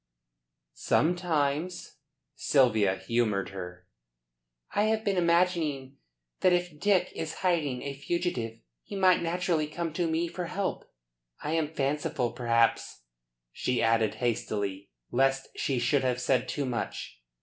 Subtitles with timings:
[0.73, 1.97] "Sometimes,"
[2.33, 3.85] Sylvia humoured her.
[4.73, 5.97] "I have been imagining
[6.39, 10.91] that if Dick is hiding, a fugitive, he might naturally come to me for help.
[11.43, 13.03] I am fanciful, perhaps,"
[13.51, 17.21] she added hastily, lest she should have said too much.